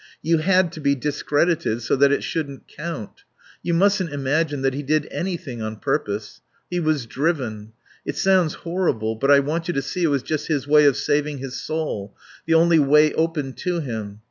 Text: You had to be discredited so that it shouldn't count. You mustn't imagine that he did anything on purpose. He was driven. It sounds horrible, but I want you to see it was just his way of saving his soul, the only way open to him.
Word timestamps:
You 0.23 0.39
had 0.39 0.71
to 0.71 0.79
be 0.79 0.95
discredited 0.95 1.83
so 1.83 1.95
that 1.95 2.11
it 2.11 2.23
shouldn't 2.23 2.67
count. 2.67 3.21
You 3.61 3.75
mustn't 3.75 4.11
imagine 4.11 4.63
that 4.63 4.73
he 4.73 4.81
did 4.81 5.07
anything 5.11 5.61
on 5.61 5.75
purpose. 5.75 6.41
He 6.71 6.79
was 6.79 7.05
driven. 7.05 7.73
It 8.03 8.15
sounds 8.17 8.55
horrible, 8.65 9.13
but 9.13 9.29
I 9.29 9.41
want 9.41 9.67
you 9.67 9.75
to 9.75 9.81
see 9.83 10.01
it 10.03 10.07
was 10.07 10.23
just 10.23 10.47
his 10.47 10.67
way 10.67 10.85
of 10.85 10.97
saving 10.97 11.37
his 11.37 11.61
soul, 11.61 12.17
the 12.47 12.55
only 12.55 12.79
way 12.79 13.13
open 13.13 13.53
to 13.57 13.79
him. 13.79 14.19